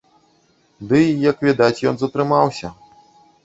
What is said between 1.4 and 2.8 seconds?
відаць, ён затрымаўся.